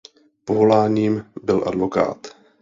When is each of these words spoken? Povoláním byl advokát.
Povoláním 0.45 1.25
byl 1.43 1.63
advokát. 1.67 2.27